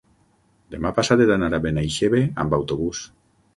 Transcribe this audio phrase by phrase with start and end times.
[0.75, 3.07] Demà passat he d'anar a Benaixeve amb autobús.